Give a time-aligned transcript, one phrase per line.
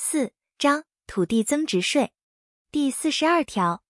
[0.00, 2.12] 四章土地增值税
[2.70, 3.82] 第四十二条，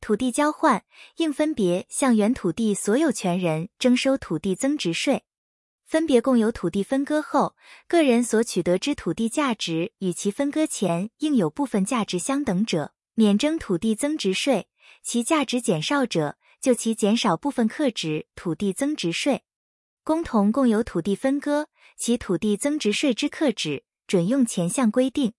[0.00, 0.84] 土地交换
[1.16, 5.24] 应分别向原土地所有权人征收土地增值税。
[5.84, 7.56] 分别共有土地分割后，
[7.88, 14.68] 个人所取得之土地价值与其分割前应有部分价值相等者，免征土地增值税；
[15.02, 19.42] 其价值减少者，就其减少部分课徵土地增值税。
[20.04, 21.66] 共同共有土地分割，
[21.96, 25.34] 其土地增值税之课徵准用前项规定。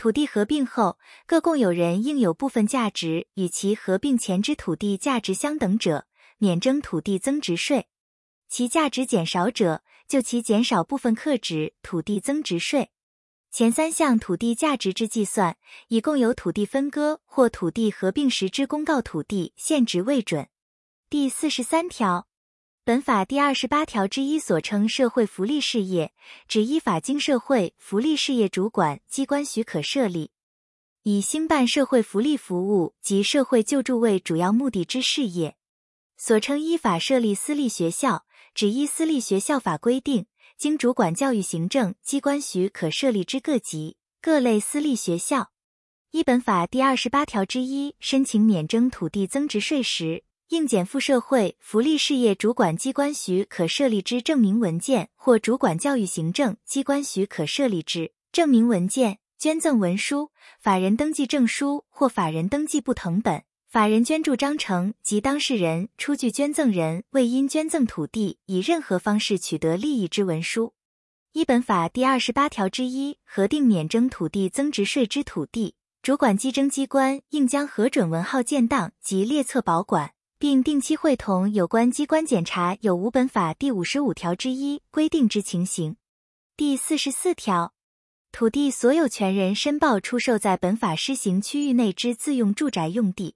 [0.00, 6.06] 土地合并后，各共有人应有部分价值与其合并前之土地价值相等者，
[6.38, 7.82] 免征土地增值税；
[8.48, 12.88] 其价值减少者，就其减少部分课徵土地增值税。
[13.50, 15.58] 前三项土地价值之计算，
[15.88, 20.48] 以共有土地分割或土地合并时之公告土地现值为准。
[21.10, 22.29] 第四十三条。
[22.90, 26.12] 本法第二十八条之一所称社会福利事业，
[26.48, 30.32] 指依法经社会福利事业主管机关许可设立，
[31.04, 35.54] 以兴办社会福利服务及社会救助为主要目的之事业。
[36.16, 40.26] 所称依法设立私立学校，指依私立学校法规定，
[40.58, 45.52] 经主管教育行政机关许可设立之各级各类私立学校。
[46.10, 70.74] 依本法第二十八条之一申请免征土地增值税时，应减负社会福利事业主管机关许可设立之证明文件，或主管教育行政机关许可设立之证明文件、捐赠文书、法人登记证书或法人登记簿誊本、法人捐助章程及当事人出具捐赠人未因捐赠土地以任何方式取得利益之文书。
[71.32, 80.10] 一本法第二十八条之一核定免征土地增值税之土地，主管稽征机关应将核准文号建档及列册保管。
[80.40, 85.96] 并定期会同有关机关检查有无本法第五十五条之一规定之情形。
[86.56, 87.74] 第四十四条，
[88.32, 93.34] 土地所有权人申报出售在本法施行区域内之自用住宅用地，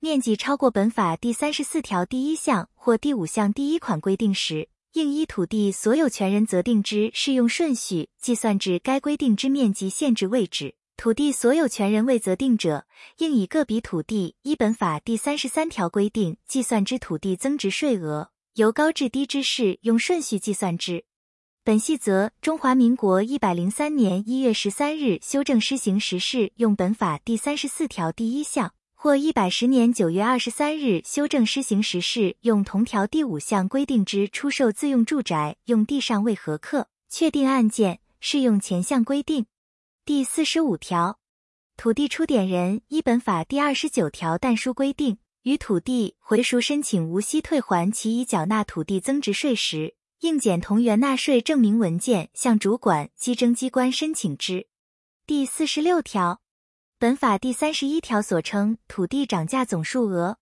[0.00, 10.74] 面积超过本法第三十四条第一项或第五项第一款规定时，应依土地所有权人择定之适用顺序计算至该规定之面积限制位置。
[10.96, 12.86] 土地所有权人未择定者，
[13.18, 21.04] 应以个别土地依本法第三十三条规定计算之土地增值税额，由高至低之适用顺序计算之。
[21.62, 39.46] 本细则中华民国一百零三年一月十三日修正施行时适用本法第三十四条第一项，或一百十年九月二十三日修正施行时适用同条第五项规定之出售自用住宅用地上未合客确定案件，适用前项规定。
[40.06, 41.18] 第四十五条，
[41.78, 54.68] 土地出典人依本法第二十九条但书规定，于土地回赎申请无息退还其已缴纳土地增值税时，应检同原纳税证明文件向主管稽征机关申请之。
[55.26, 56.42] 第四十六条，
[56.98, 60.36] 本法第三十一条所称土地涨价总数额，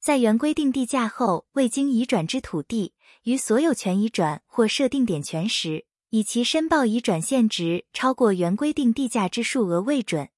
[0.00, 5.86] 在原规定地价后未经移转之土地，于所有权移转或设定点权时。
[6.10, 10.30] 以其申报已转现值超过原规定地价之数额为准。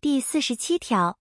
[0.00, 1.18] 第四十七条，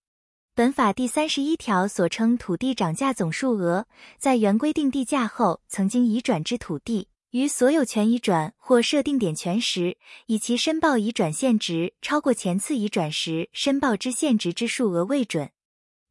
[0.54, 3.88] 本法第三十一条所称土地涨价总数额，
[4.20, 9.98] 在原规定地价后曾经移转之土地，于所有权移转或设定点权时，
[10.28, 15.50] 以其申报已转现值超过前次移转时申报之现值之数额为准。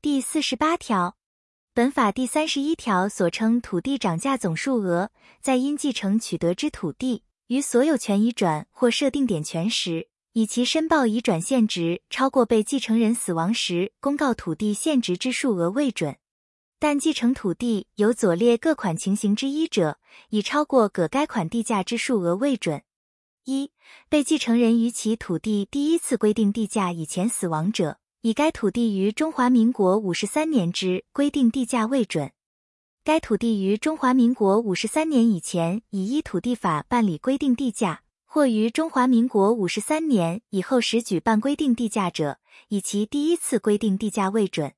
[0.02, 1.16] 第四十八条，
[1.72, 7.22] 本法第三十一条所称土地涨价总数额，在因继承取得之土地。
[7.48, 16.16] 于所有权移转或设定点权时，以其申报已转现值超过被继承人死亡时公告土地现值之数额为准。
[16.80, 19.98] 但继承土地有左列各款情形之一者，
[20.30, 22.82] 以超过各该款地价之数额为准：
[23.44, 23.70] 一、
[24.08, 32.32] 被继承人于其土地第一次规定地价以前死亡者，以该土地于中华民国五十三年之规定地价为准。
[33.06, 44.72] 该土地于中华民国五十三年以前以依土地法办理规定地价，或于中华民国五十三年以后时举办规定地价者，以其第一次规定地价为准。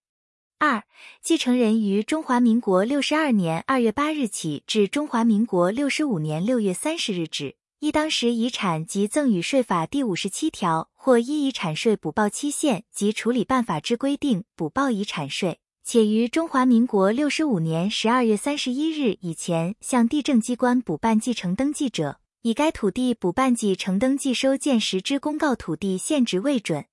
[0.58, 0.82] 二、
[1.22, 15.60] 继承人于中华民国六十二年二月八日起至中华民国六十五年六月三十日止，依当时遗产及赠与税法第五十七条或依遗产税补报期限及处理办法之规定补报遗产税。
[15.90, 26.84] 且于中华民国六十五年十二月三十一日以前向地政机关补办继承登记者，以该土地补办继承登记收件时之公告土地现值为准。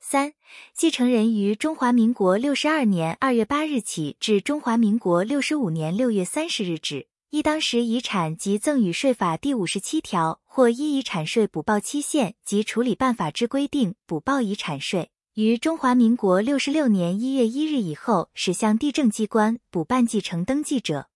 [0.00, 0.32] 三、
[0.74, 15.10] 继承人于中华民国六十二年二月八日起至中华民国六十五年六月三十日止，依当时遗产及赠与税法第五十七条或依遗产税补报期限及处理办法之规定补报遗产税，
[15.40, 21.08] 于中华民国六十六年一月一日以后始向地政机关补办继承登记者，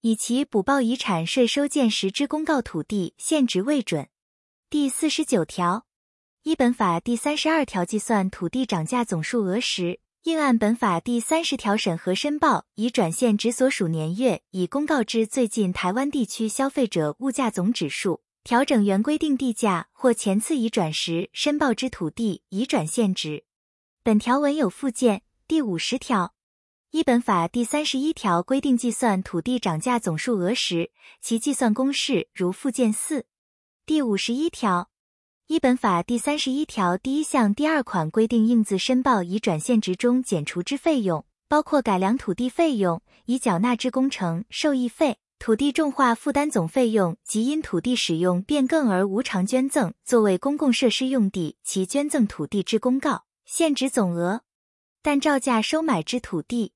[0.00, 4.08] 以其补报遗产税收件时之公告土地现值为准。
[4.70, 5.84] 第四十九条，
[6.44, 10.00] 依本法第三十二条计算土地涨价总数额时。
[10.22, 23.44] 应按本法第三十条审核申报，已转现值所属年月，以公告之最近台湾地区消费者物价总指数，调整原规定地价或前次已转时申报之土地已转现值。
[24.02, 25.20] 本条文有附件。
[25.46, 26.32] 第五十条，
[26.90, 33.26] 依本法第三十一条规定计算土地涨价总数额时，其计算公式如附件四。
[33.84, 34.88] 第五十一条。
[35.48, 54.42] 依本法第三十一条第一项第二款规定，应自申报已转现值中减除之费用，包括改良土地费用、已缴纳之工程受益费、土地重化负担总费用及因土地使用变更而无偿捐赠作为公共设施用地其捐赠土地之公告现值总额。
[55.02, 56.72] 但照价收买之土地，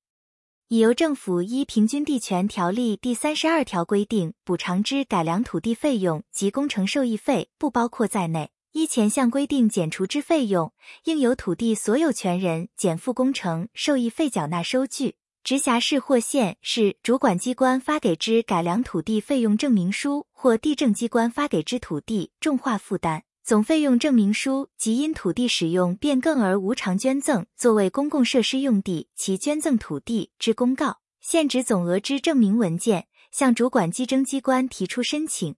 [0.67, 8.51] 已由政府依平均地权条例第三十二条规定补偿之改良土地费用及工程受益费，不包括在内。
[8.73, 10.73] 依前项规定减除之费用，
[11.05, 15.15] 应由土地所有权人减负工程受益费缴纳收据。
[15.45, 35.57] 直辖市或县市主管机关发给之改良土地费用证明书，或地政机关发给之土地重化负担总费用证明书及因土地使用变更而无偿捐赠作为公共设施用地其捐赠土地之公告现值总额之证明文件，向主管计征机关提出申请。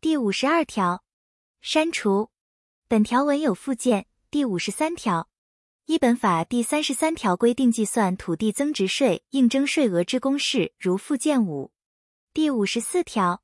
[0.00, 1.04] 第五十二条，
[1.60, 2.30] 删除。
[2.88, 4.06] 本条文有附件。
[4.30, 5.28] 第五十三条，
[5.84, 11.72] 依本法第三十三条规定计算土地增值税应征税额之公式，如附件五。
[12.32, 13.42] 第五十四条，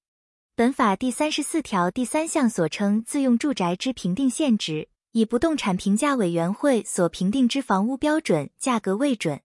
[0.56, 9.40] 本法第三十四条第三项所称自用住宅之评定现值，以不动产评价委员会所评定之房屋标准价格为准；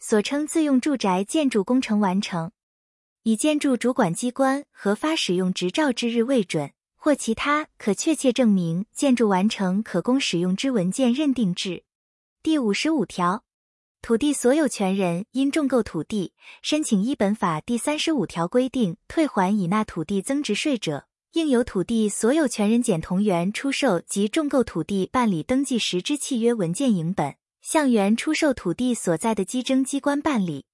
[0.00, 2.50] 所称自用住宅建筑工程完成，
[3.22, 6.72] 以建筑主管机关核发使用执照之日为准。
[6.96, 11.84] 或其他可确切证明建筑完成可供使用之文件认定制。
[12.42, 13.44] 第五十五条，
[14.02, 16.32] 土地所有权人因重购土地
[16.62, 30.64] 申请依本法第三十五条规定退还已纳土地增值税者，应由土地所有权人检同原出售及重购土地办理登记时之契约文件影本，向原出售土地所在的稽征机关办理。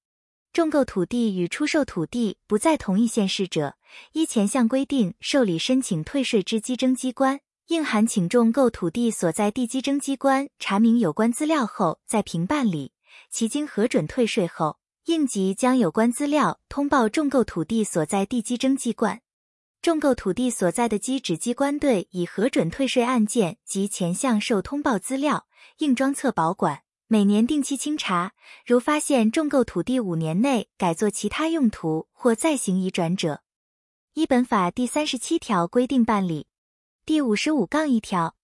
[0.53, 3.75] 重购土地与出售土地不在同一县市者，
[4.13, 12.93] 依前项规定受理申请退税之稽征机关，应函请重购土地所在地稽征机关查明有关资料后再凭办理。
[13.39, 19.21] 其经核准退税后，应即将有关资料通报重购土地所在地稽征机关。
[19.83, 25.47] 重购土地所在的稽址机关对已核准退税案件及前项受通报资料，
[25.81, 26.81] 应装册保管。
[27.09, 28.33] 每年定期清查，
[28.65, 33.43] 如发现重购土地五年内改作其他用途或再行移转者，
[34.15, 36.47] 依本法第三十七条规定办理。
[37.05, 38.35] 第五十五杠一条，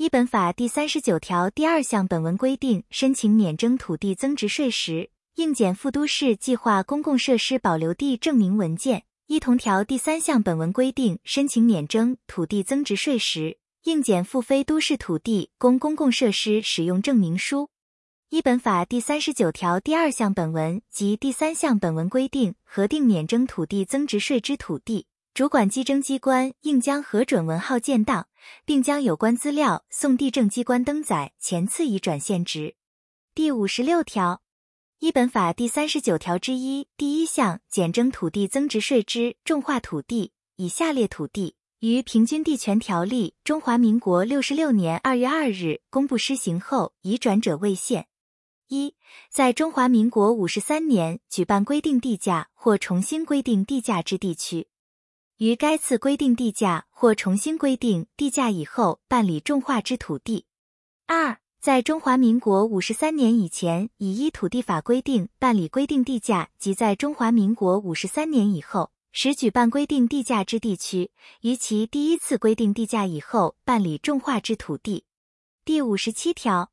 [0.00, 17.68] 依本法第三十九条第二项本文规定申请免征土地增值税时，应检附都市计划公共设施保留地证明文件；依同条第三项本文规定申请免征土地增值税时，应检附非都市土地供公共设施使用证明书。
[18.30, 28.26] 依本法第三十九条第二项本文及第三项本文规定核定免征土地增值税之土地，主管稽征机关应将核准文号建档，
[28.64, 32.74] 并将有关资料送地政机关登载前次已转现值。
[33.32, 34.42] 第五十六条，
[34.98, 48.08] 依本法第三十九条之一第一项减征土地增值税之重化土地，以下列土地于平均地权条例中华民国六十六年二月二日公布施行后移转者为限。
[48.66, 48.94] 一，
[49.30, 54.68] 在中华民国五十三年举办规定地价或重新规定地价之地区，
[55.40, 60.44] 于该次规定地价或重新规定地价以后办理重划之土地。
[61.06, 75.04] 二，在中华民国五十三年以前已依土地法规定办理规定地价及在中华民国五十三年以后时举办规定地价之地区，于其第一次规定地价以后办理重划之土地。
[75.64, 76.70] 第五十七条。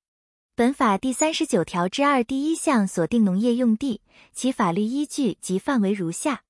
[0.55, 4.01] 本法第三十九条之二第一项锁定农业用地，
[4.33, 6.41] 其法律依据及范围如下：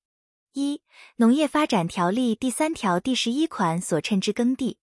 [0.52, 0.82] 一、
[1.16, 4.78] 农业发展条例第三条第十一款所称之耕地；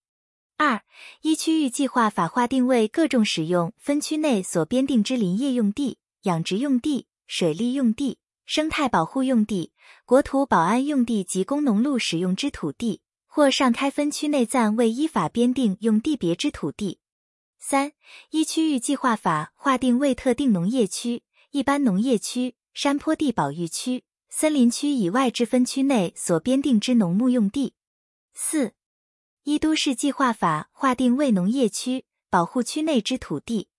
[0.58, 0.82] 二、
[1.22, 9.74] 依区域计划法划定为各种使用分区内所编定之林业用地、养殖用地、水利用地、生态保护用地、
[10.06, 17.00] 国土保安用地及工农路使用之土地，或上开分区内暂未依法编定用地别之土地。
[17.60, 17.94] 三、
[18.30, 24.04] 依区域计划法划定为特定农业区、一般农业区、山坡地保育区、
[24.38, 27.74] 森林区以外之分区内所编定之农牧用地。
[28.34, 28.74] 四、
[29.44, 33.70] 依都市计划法划定为农业区、保护区内之土地。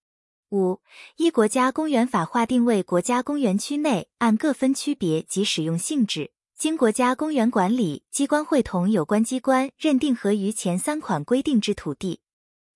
[0.48, 0.80] 五、
[1.16, 12.22] 依国家公园法划定为国家公园区内按各分区别及使用性质，经国家公园管理机关会同有关机关认定合于前三款规定之土地。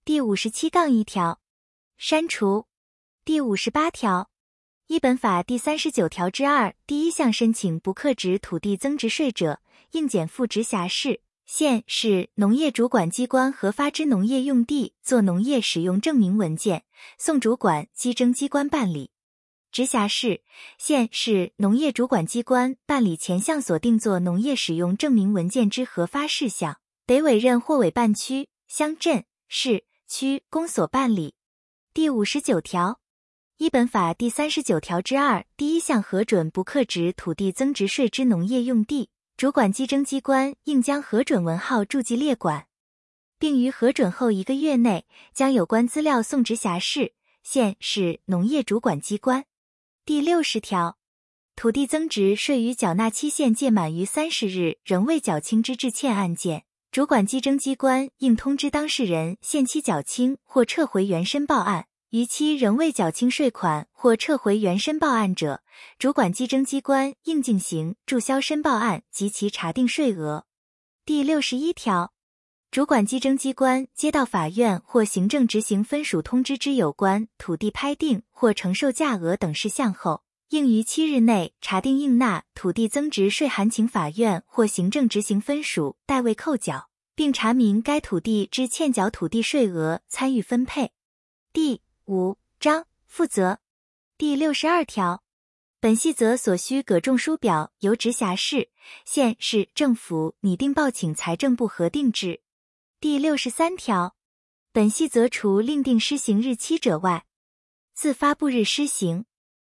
[0.05, 1.41] 第五十七杠一条，
[1.97, 2.67] 删除。
[3.25, 4.30] 第五十八条，
[4.91, 9.61] 一本法第三十九条之二第一项申请不课值土地增值税者，
[9.93, 16.83] 应检附直辖市、县市农业主管机关核发之农业用地做农业使用证明文件，
[17.17, 19.13] 送主管稽征机关办理。
[19.71, 20.43] 直辖市、
[20.77, 29.85] 县市农业主管机关办理前项所定做农业使用证明文件之核发事项，得委任或委办区、乡镇、市。
[30.09, 31.37] 区公所办理。
[31.95, 33.00] 第五十九条，
[33.61, 42.69] 一本法第三十九条之二第一项核准不课值土地增值税之农业用地，主管稽征机关应将核准文号注记列管，
[43.39, 47.13] 并于核准后一个月内将有关资料送直辖市、
[47.43, 49.45] 县市农业主管机关。
[50.07, 50.97] 第六十条，
[51.55, 56.65] 土地增值税于缴纳期限届满于三十日仍未缴清之滞欠案件。
[56.91, 65.63] 主管稽征机关应通知当事人限期缴清或撤回原申报案，逾期仍未缴清税款或撤回原申报案者，
[65.97, 70.45] 主管稽征机关应进行注销申报案及其查定税额。
[71.05, 72.13] 第六十一条，
[72.73, 90.91] 主管稽征机关接到法院或行政执行分署通知之有关土地拍定或承受价额等事项后，应于七日内查定应纳土地增值税函，请法院或行政执行分署代位扣缴，并查明该土地之欠缴土地税额，参与分配。
[91.53, 93.61] 第五章负责
[94.19, 95.23] 第六十二条，
[95.79, 98.71] 本细则所需葛重书表由直辖市、
[99.05, 102.43] 县市政府拟定报请财政部核定制。
[102.99, 104.17] 第六十三条，
[104.73, 107.27] 本细则除另定施行日期者外，
[107.95, 109.25] 自发布日施行。